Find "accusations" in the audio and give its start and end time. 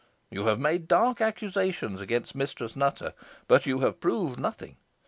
1.21-2.01